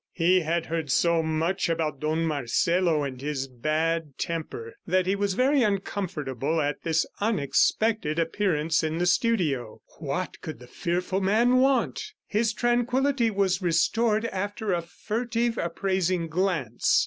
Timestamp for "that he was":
4.87-5.35